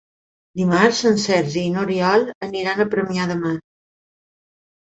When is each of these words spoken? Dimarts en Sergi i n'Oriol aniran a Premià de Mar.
Dimarts 0.59 1.01
en 1.09 1.19
Sergi 1.25 1.59
i 1.67 1.75
n'Oriol 1.75 2.25
aniran 2.49 2.81
a 2.81 2.89
Premià 2.95 3.29
de 3.33 3.39
Mar. 3.45 3.55